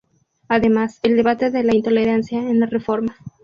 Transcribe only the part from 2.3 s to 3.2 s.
en la Reforma.